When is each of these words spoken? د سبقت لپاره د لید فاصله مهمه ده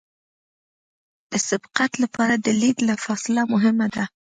د 1.31 1.33
سبقت 1.49 1.91
لپاره 2.03 2.35
د 2.37 2.47
لید 2.61 2.79
فاصله 3.05 3.41
مهمه 3.53 3.87
ده 3.95 4.03